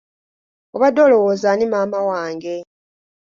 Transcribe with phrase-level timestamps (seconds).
[0.75, 2.55] Obadde olowooza ani maama wange?